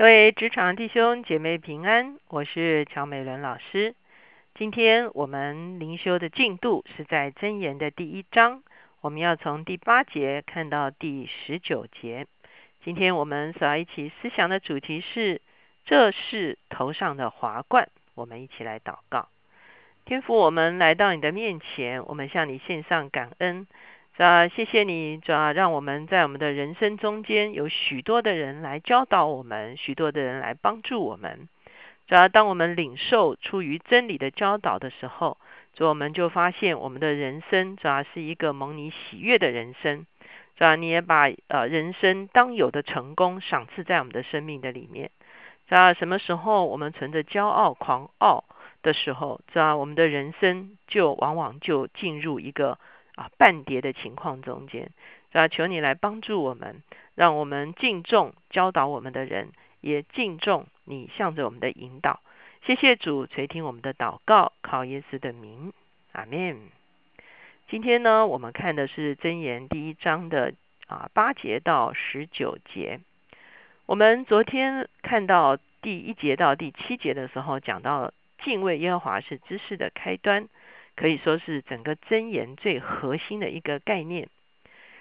[0.00, 3.94] 各位职场弟兄姐妹平安，我是乔美伦老师。
[4.54, 8.62] 今天我们灵修的进度是在箴言的第一章，
[9.02, 12.26] 我们要从第八节看到第十九节。
[12.82, 15.42] 今天我们所要一起思想的主题是：
[15.84, 17.90] 这是头上的华冠。
[18.14, 19.28] 我们一起来祷告，
[20.06, 23.66] 天父，我们来到你的面前，我们向你献上感恩。
[24.16, 31.48] 啊，谢谢你，主要让我们在我们的人生中间有许多的人来教导我们，许多的人来帮助我们。
[32.06, 35.38] 主要当我们领受出于真理的教导的时候，
[35.72, 40.04] 主我们就发现我们的人生主要是一个蒙你喜悦的人生。
[40.58, 45.10] 主要你也把呃人生当有的成功赏赐在我们的生命的里面。
[45.66, 48.44] 主要什么时候我们存着骄傲狂傲
[48.82, 52.78] 的时候，主要我们的人生就往往就进入一个。
[53.36, 54.90] 半跌的情况中间，
[55.32, 56.82] 啊，求你来帮助我们，
[57.14, 62.20] 让我们敬重教导我们的人，也敬重你向着我们的引导。
[62.64, 65.72] 谢谢主垂听我们的祷告，靠耶稣的名，
[66.12, 66.58] 阿门。
[67.68, 70.54] 今天呢，我们看的是箴言第一章的
[70.86, 73.00] 啊八节到十九节。
[73.86, 78.12] 我们昨天看到第一节到第七节的时候，讲到
[78.42, 80.48] 敬畏耶和华是知识的开端。
[80.96, 84.28] 可以说是整个箴言最核心的一个概念，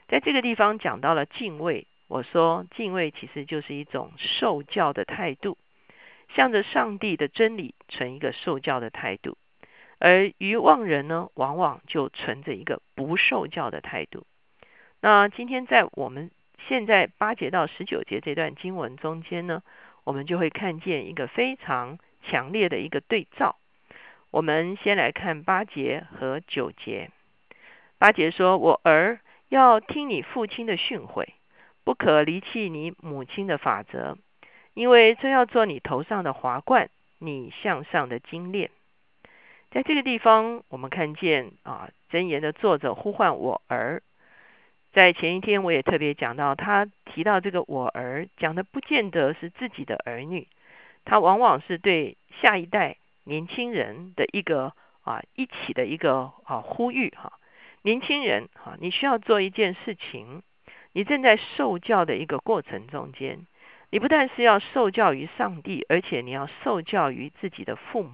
[0.08, 1.88] 在这个地方讲到了敬畏。
[2.08, 5.58] 我说敬畏其实就是一种受教的态度，
[6.36, 9.38] 向着上帝的真理存一个受教的态度，
[10.00, 14.26] 而愚妄人呢，往往就存着一个不受教的态度。
[15.02, 16.32] 那今天在我们
[16.67, 19.62] 现在八节到十九节这段经文中间呢，
[20.04, 23.56] 我们就会看见一个非常强烈的一个对照。
[24.32, 27.10] 我们先来看八节和九节。
[27.98, 31.26] 八节说：“我儿要听你父亲的训诲，
[31.84, 34.18] 不可离弃你母亲的法则，
[34.76, 38.70] 因为这要做你头上的华冠，你向上的精炼。”
[39.72, 44.04] 在这个地方，我们看见啊，箴言的作者呼唤我儿。
[44.94, 50.48] 在前一天，我也特别讲到，他提到这个我儿，讲的不见得是自己的儿女，
[51.04, 52.98] 他往往是对下一代。
[53.30, 54.73] 年轻人的一个
[55.04, 57.34] 啊，一起的一个啊呼吁哈，
[57.84, 60.42] 年轻人哈，你需要做一件事情，
[60.94, 63.45] 你正在受教的一个过程中间，
[63.92, 68.10] 你不但是要受教于上帝，而且你要受教于自己的父母。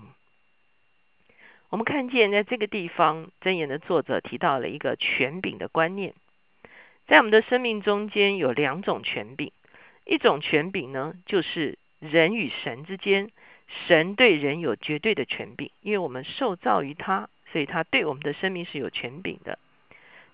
[1.70, 6.14] 我们看见在这个地方，箴言的作者提到了一个权柄的观念，
[7.08, 9.54] 在我们的生命中间有两种权柄，
[10.06, 13.32] 一种权柄呢，就是人与神之间。
[13.88, 19.60] 神对人有绝对的权柄，因为我们受造于他，所以他对我们的生命是有权柄的。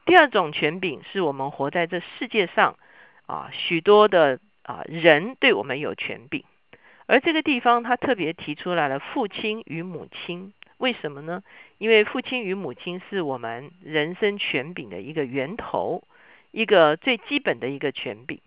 [0.06, 2.78] 第二种权柄是我们活在这世界上
[3.28, 6.44] 啊，许多的啊人对我们有权柄，
[7.06, 11.44] 而这个地方他特别提出来了父亲与母亲，为什么呢？
[11.78, 16.03] 因为父亲与母亲是我们人生权柄的一个源头，
[16.52, 18.40] 一个最基本的一个权柄。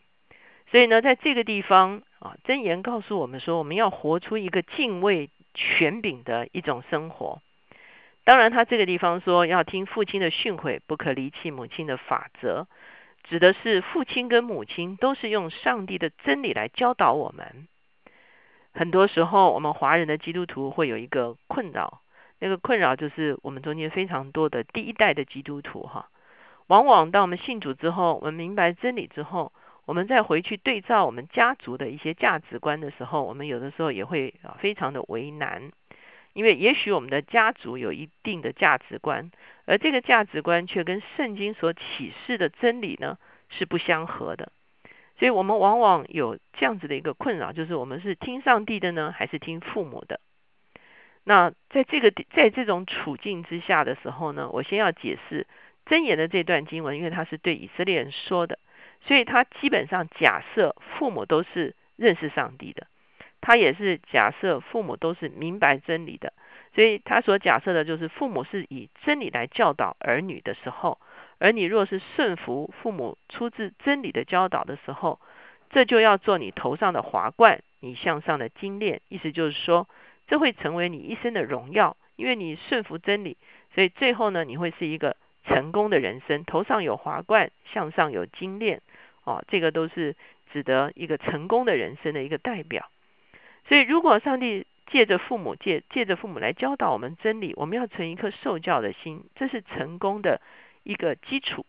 [0.71, 7.43] 所以呢，在这个地方啊，箴言告诉我们说，我们要活出一个敬畏权柄的一种生活。
[8.25, 12.67] 当然，他这个地方说要听父亲的训诲，不可离弃母亲的法则，
[13.25, 17.69] 指的是父亲跟母亲都是用上帝的真理来教导我们。
[18.73, 22.01] 很多时候，我们华人的基督徒会有一个困扰，
[22.39, 26.09] 那个困扰就是我们中间非常多的第一代的基督徒哈，
[26.69, 29.53] 往往当我们信主之后，我们明白真理之后。
[29.87, 35.71] 我们再回去对照我们家族的一些价值观的时候，我们有的时候也会啊非常的为难，
[36.33, 39.31] 因为也许我们的家族有一定的价值观，
[39.67, 43.19] 而这个价值观却跟圣经所启示的真理呢
[43.51, 44.53] 是不相合的，
[45.19, 50.19] 所以我们往往有这样子的一个困扰，就是我们是听上帝的呢，还是听父母的？
[51.25, 55.47] 那在这个在这种处境之下的时候呢，我先要解释
[55.87, 58.59] 箴言的这段经文，因为它是对以色列人说的。
[59.07, 62.87] 所以他基本上假设父母都是认识上帝的，
[63.41, 66.33] 他也是假设父母都是明白真理的。
[66.75, 70.99] 所以他所假设的就是父母是以真理来教导儿女的时候，
[71.39, 75.21] 而你若是顺服父母出自真理的教导的时候，
[75.71, 79.01] 这就要做你头上的华冠，你向上的金链。
[79.09, 79.89] 意思就是说，
[80.27, 83.37] 这会成为你一生的荣耀，因为你顺服真理，
[83.75, 88.81] 所以最后呢，你会是一个成功的人生，头上有华冠，向上有金链。
[89.25, 90.15] 哦，这个都是
[90.53, 92.91] 指得一个成功的人生的一个代表。
[93.67, 100.41] 所以，如果上帝借着父母借借着父母来教导我们真理，我们要存一颗受教的心，这是成功的
[100.83, 101.65] 一个基础。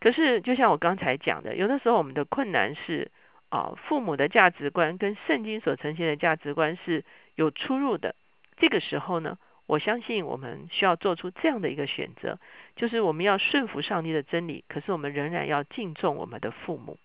[0.00, 3.10] 可是，就像我刚才讲的，有的时候我们的困难是
[3.50, 7.04] 啊父母的价值观跟圣经所呈现的价值观是
[7.34, 8.14] 有出入的。
[8.56, 12.38] 这个时候呢，我相信我们需要做出这样的一个选择，
[12.76, 16.98] 就是我们要顺服上帝的真理，可是我们仍然要敬重我们的父母。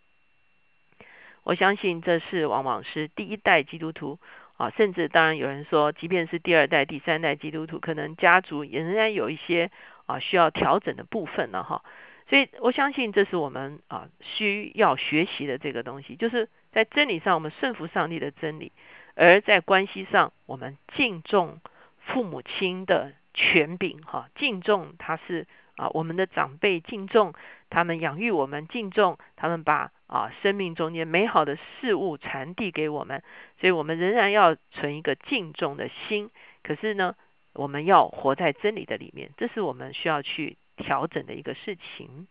[1.44, 4.20] 我相信这是往往是第一代基督徒
[4.58, 9.72] 啊，甚至当然有人说，即便是第二代、第三代基督徒，可能家族也仍然有一些
[10.08, 11.84] 啊需要调整的部分了哈。
[12.30, 18.74] 所以我相信这是我们啊需要学习的这个东西，就是在真理上我们顺服上帝的真理，
[19.16, 21.62] 而在关系上我们敬重
[22.08, 27.34] 父母亲的权柄哈，敬重他是啊我们的长辈，敬重
[27.70, 29.92] 他们养育我们，敬重他们把。
[30.08, 33.22] 啊，生命中间美好的事物传递给我们，
[33.60, 36.32] 所以我们仍然要存一个敬重的心。
[36.64, 37.14] 可是呢，
[37.52, 42.26] 我们要活在真理的里面，这是我们需要去调整的一个事情。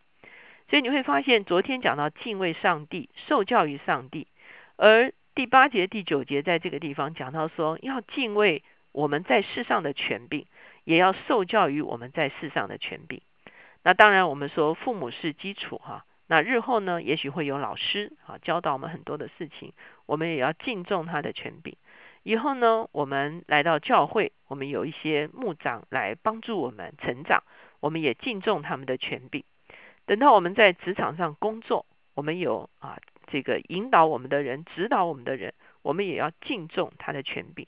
[0.70, 4.26] 所以你会发现，昨天讲到敬畏上帝、受教于上帝，
[4.76, 8.62] 而第八节、第九节在这个地方讲到说，要敬畏
[8.96, 10.46] 我们在世上的权柄，
[10.84, 13.20] 也要受教于我们在世上的权柄。
[13.82, 16.06] 那当然，我们说父母是基础哈。
[16.28, 19.74] 那日后呢，也许会有老师啊教导我们很多的事情，
[20.06, 21.76] 我们也要敬重他的权柄。
[22.22, 27.42] 以后呢，我们来到教会，我们有一些牧长来帮助我们成长，
[27.80, 29.44] 我们也敬重他们的权柄。
[30.06, 31.84] 等到我们在职场上工作，
[32.14, 35.52] 我们有啊这个引导我们的人、指导我们的人，
[35.82, 37.66] 我们也要敬重他的权柄。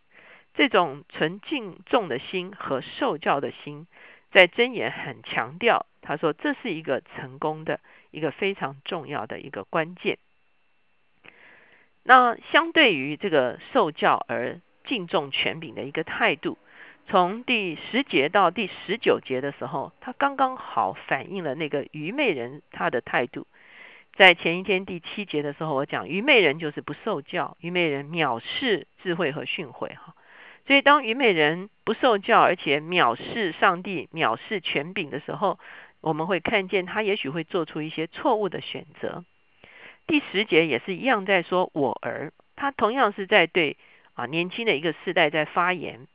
[0.58, 3.86] 这种纯敬重的心和受教的心。
[4.32, 7.78] 在箴言很强调，他说这是一个成功的
[8.10, 10.18] 一个非常重要的一个关键。
[12.02, 16.58] 那相对于这个受教而敬重权柄的一个态度，
[17.06, 23.46] 从第十节到第十九节的时候，他刚刚好反映了那个愚昧人他的态度。
[24.16, 30.16] 在前一天第七节的时候，我讲愚昧人就是不受教，愚昧人藐视智慧和训诲，哈。
[30.68, 35.58] 所以，当愚昧人不受教，而且藐视上帝、藐视权柄的时候，
[36.02, 39.24] 我们会看见他也许会做出一些错误的选择。
[40.06, 43.78] 第十节也是一样，在说“我儿”，他同样是在对
[44.12, 46.06] 啊年轻的一个世代在发言。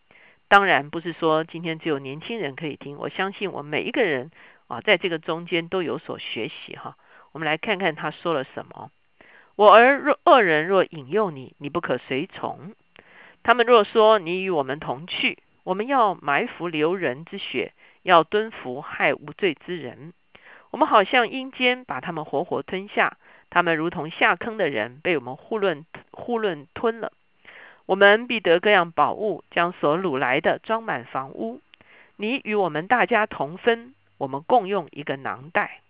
[0.49, 4.29] 当然，不是说今天只有年轻人可以听，我相信我们每一个人
[4.67, 6.95] 啊，在这个中间都有所学习哈。
[7.31, 8.91] 我们来看看他说了什么
[9.57, 12.75] ：“我儿若恶人若引诱你，你不可随从。”
[13.43, 20.13] 他们若说你与我们同去，我们要埋伏流人之血，要蹲伏害无罪之人。
[20.71, 23.17] 我们好像阴间把他们活活吞下，
[23.49, 27.11] 他们如同下坑的人，被我们囫囵囫囵吞了。
[27.85, 31.59] 我们必得各样宝物，将所掳来的装满房屋。
[32.15, 35.81] 你与我们大家同分，我们共用一个囊袋。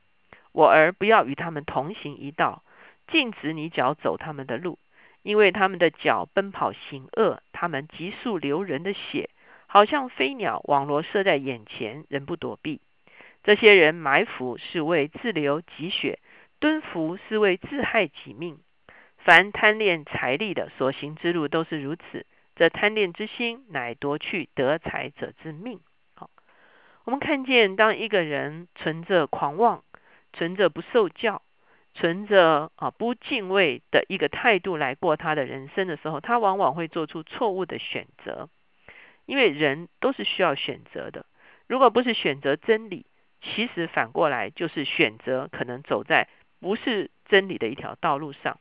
[0.53, 2.63] 我儿不要与他们同行一道，
[3.07, 4.79] 禁止你脚走他们的路。
[5.23, 9.29] 因为他们的脚奔跑行恶，他们急速流人的血，
[9.67, 12.81] 好像飞鸟网罗射在眼前，人不躲避。
[13.43, 16.19] 这些人埋伏是为自流己血，
[16.59, 18.59] 蹲伏是为自害己命。
[19.17, 22.25] 凡贪恋财力的所行之路都是如此。
[22.55, 25.79] 这贪恋之心，乃夺去得财者之命。
[26.15, 26.29] 好，
[27.05, 29.83] 我们看见，当一个人存着狂妄，
[30.33, 31.41] 存着不受教。
[31.93, 38.49] 存着啊不敬畏的一个态度来过他的人生的时候，他往往会做出错误的选择。
[39.25, 41.25] 因为人都是需要选择的，
[41.67, 43.05] 如果不是选择真理，
[43.41, 46.27] 其实反过来就是选择可能走在
[46.59, 48.59] 不是真理的一条道路上。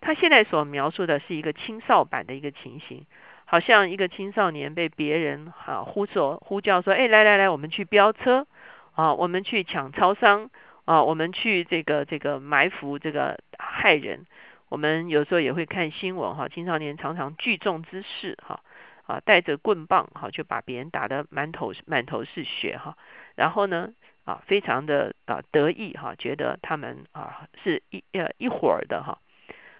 [0.00, 3.06] 他现在所描述的是一个青少版的一个情形，
[3.44, 8.46] 好像一个青少年被别人啊呼说呼叫说：“哎，来来来，我们去飙车
[8.94, 10.50] 啊，我们去抢超商。”
[10.84, 14.26] 啊，我们去这个这个埋伏这个害人，
[14.68, 18.60] 我们有时候也会看新闻哈，青少年常常聚众之事哈，
[19.06, 22.96] 啊带着棍棒哈，就把别人打得满头满头是血哈，
[23.36, 23.92] 然后呢
[24.24, 29.20] 啊非常的啊得意哈，觉得他们啊是一呃一伙儿的哈，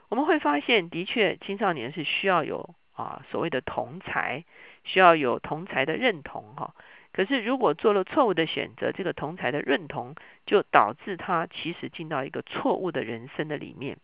[0.08, 4.44] 我们会发现的确青少年是需要有啊所谓的同才，
[4.84, 6.74] 需要有同才的认同哈。
[7.12, 10.14] 可是，如果做了错误的选择，这个同才的认同
[10.46, 13.98] 就导致他其实进到一个错误的人生的里面。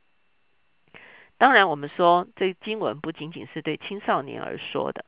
[1.38, 5.06] 当然，我们说这经文不仅仅是对青少年而说的。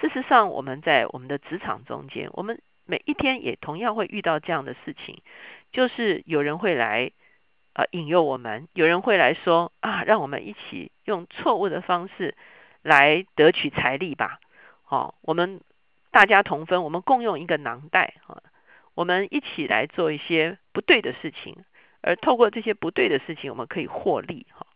[0.00, 5.20] 事实上，我们在我们的职场中间，我们每一天也同样会遇到这样的事情，
[5.72, 7.10] 就是有人会来
[7.72, 12.36] 呃引诱我们，有人会来说啊，让我们一起用错误的方式
[12.82, 14.38] 来得取财力吧。
[14.84, 15.60] 好，我们。
[16.10, 18.42] 大家同分，我们共用一个囊袋啊，
[18.94, 21.64] 我们一起来做一些不对的事情，
[22.02, 24.66] 而透过这些不对的事情，我们可以获利哈。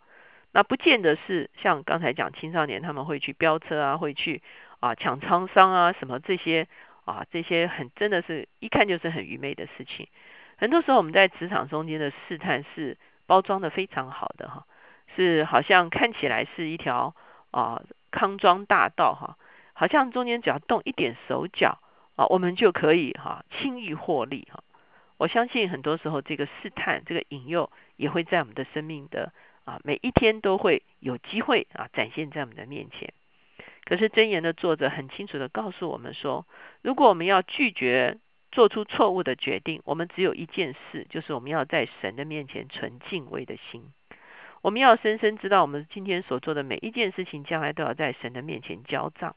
[0.52, 4.40] 那不见得是像刚才讲青少年他们会去飙车啊，会去
[4.78, 6.68] 啊抢沧桑啊什么这些
[7.04, 10.06] 啊这些很真的是一看就是很愚昧的事情。
[10.56, 14.64] 很多时候我们在职场中间的试探是包装的非常好的哈，
[15.16, 17.16] 是好像看起来是一条
[17.50, 19.36] 啊康庄大道哈，
[19.74, 21.78] 好像中间只要动一点手脚
[22.16, 24.64] 啊，我们就可以哈轻易获利哈。
[25.18, 29.32] 我相信很多时候这个试探这个引诱也会在我们的生命的
[29.64, 33.12] 啊每一天都会有机会啊展现在我们的面前。
[33.84, 36.46] 可是箴言的作者很清楚的告诉我们说，
[36.80, 38.18] 如果我们要拒绝。
[38.54, 43.82] 做出错误的决定，我们只有一件事，就是我们要在神的面前存敬畏的心。
[44.62, 49.34] 我们要深深知道，我们今天所做的每一件事情，将来都要在神的面前交账。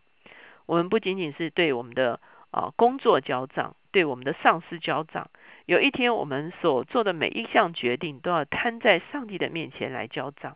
[0.67, 2.19] 我们不仅仅是对我们的
[2.51, 5.31] 啊工作交账，对我们的上司交账。
[5.65, 10.55] 有一天，我们所做的每一项决定，都要摊在上帝的面前来交账。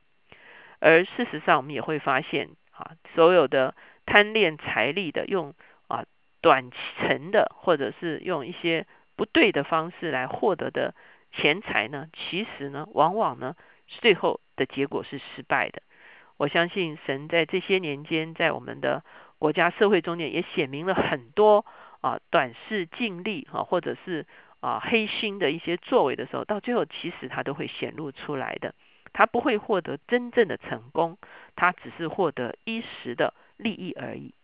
[0.79, 3.73] 而事实上，我们也会发现，啊，所有的
[4.05, 5.55] 贪恋财力的用
[5.87, 6.05] 啊。
[6.43, 10.95] 短程的，或者是用一些不对的方式来获得的
[11.31, 12.07] 钱财呢？
[12.13, 15.83] 其实呢，往往呢，最后的结果是失败的。
[16.37, 19.03] 我相信神在这些年间，在我们的
[19.41, 21.65] 国家社会中间，也显明了很多
[22.01, 24.27] 啊短视尽力啊，或者是
[24.59, 28.75] 啊黑心的一些作为的时候，到最后其实他都会显露出来的。
[29.13, 31.17] 他不会获得真正的成功，
[31.55, 34.35] 他只是获得一时的利益而已。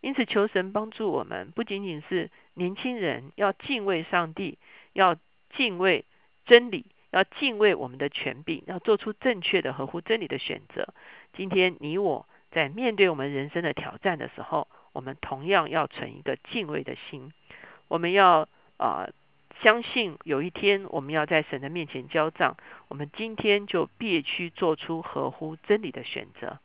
[0.00, 4.58] 因此，求神帮助我们，不仅仅是年轻人要敬畏上帝，
[4.92, 5.16] 要
[5.56, 6.04] 敬畏
[6.46, 10.94] 真理，要敬畏我们的权柄，要做出正确的、合乎真理的选择。
[11.32, 17.30] 今天你我在面对我们人生的挑战的时候，我们同样要存一个敬畏的心。
[17.86, 18.48] 我们要
[18.78, 19.10] 啊，
[19.60, 22.56] 相信有一天我们要在神的面前交账，
[22.88, 26.58] 我们今天就必须做出合乎真理的选择。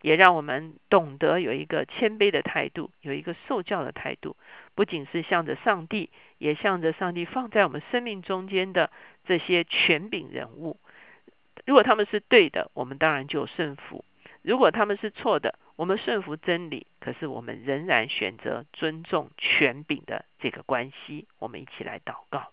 [0.00, 4.36] 也让我们懂得有一个谦卑的态度，有一个受教的态度，
[4.74, 8.90] 不仅是向着上帝，也向着上帝放在我们生命中间的
[9.26, 10.78] 这些权柄人物。
[11.66, 14.02] 如果他们是对的，我们当然就顺服；
[14.46, 16.86] 如果他们是错的，我们顺服真理。
[17.00, 21.26] 可是我们仍然选择尊重权柄的这个关系。
[21.40, 22.52] 我们一起来祷告。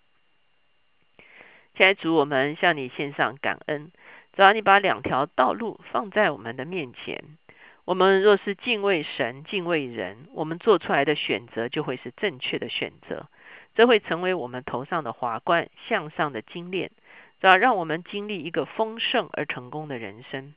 [1.75, 3.91] 现在主，我们向你献上感恩，
[4.35, 7.23] 只要你把两条道路放在我们的面前。
[7.85, 13.27] 我们若是敬畏神、敬畏人，我们做出来的选择就会是正确的选择，
[13.75, 16.89] 这会成为我们头上的华冠、向上的金链，
[17.41, 20.55] 要让我们经历一个丰盛而成功的人生。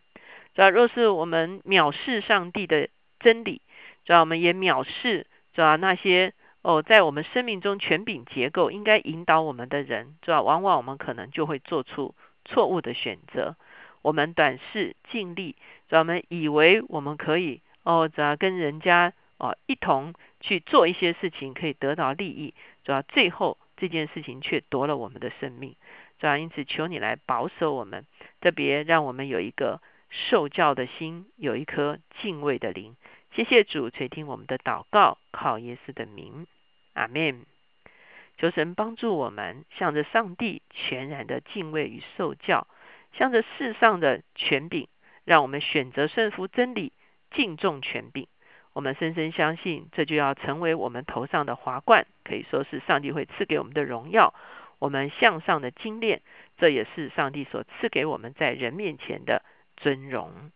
[0.56, 2.88] 主要若是我们藐视上帝的
[3.20, 3.60] 真理，
[4.06, 6.32] 主要我们也藐视主要那些
[6.62, 12.14] 哦，在我们生命中权柄结构应该引导我们的人，主要往往我们可能就会做出
[12.46, 13.54] 错误的选择。
[14.00, 15.56] 我们短视、尽力。
[15.90, 25.76] 主要我们以为我们可以哦，只要跟人家哦一同去做一些事情，可以得到利益，主要最后这件事情却夺了我们的生命。
[26.18, 28.06] 主要因此求你来保守我们，
[28.40, 32.96] 特别让我们有一个受教的心，有一颗敬畏的灵。
[33.32, 36.46] 谢谢主垂听我们的祷告，靠耶稣的名，
[36.94, 37.44] 阿门。
[38.38, 42.66] 求神帮助我们，向着上帝全然的敬畏与受教，
[43.12, 44.88] 向着世上的权柄。
[45.24, 46.92] 让我们选择顺服真理，
[47.32, 48.28] 敬重权柄。
[48.72, 54.34] 我们深深相信，这就要成为我们头上的华冠，可以说是上帝会赐给我们的荣耀。
[54.78, 56.20] 我们向上的精炼，
[56.58, 59.42] 这也是上帝所赐给我们在人面前的
[59.76, 60.30] 尊荣。